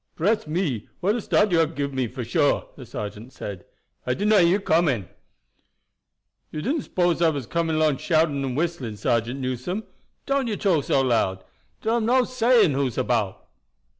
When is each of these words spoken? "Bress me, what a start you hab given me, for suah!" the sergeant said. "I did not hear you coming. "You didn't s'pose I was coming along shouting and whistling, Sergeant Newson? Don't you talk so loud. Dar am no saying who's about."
"Bress 0.15 0.47
me, 0.47 0.87
what 0.99 1.13
a 1.15 1.21
start 1.21 1.51
you 1.51 1.59
hab 1.59 1.75
given 1.75 1.95
me, 1.95 2.07
for 2.07 2.23
suah!" 2.23 2.65
the 2.75 2.87
sergeant 2.87 3.31
said. 3.33 3.65
"I 4.03 4.15
did 4.15 4.29
not 4.29 4.41
hear 4.41 4.49
you 4.53 4.59
coming. 4.59 5.07
"You 6.51 6.63
didn't 6.63 6.81
s'pose 6.85 7.21
I 7.21 7.29
was 7.29 7.45
coming 7.45 7.75
along 7.75 7.97
shouting 7.97 8.43
and 8.43 8.57
whistling, 8.57 8.95
Sergeant 8.95 9.39
Newson? 9.39 9.83
Don't 10.25 10.47
you 10.47 10.57
talk 10.57 10.85
so 10.85 11.01
loud. 11.03 11.43
Dar 11.83 11.97
am 11.97 12.07
no 12.07 12.23
saying 12.23 12.71
who's 12.71 12.97
about." 12.97 13.45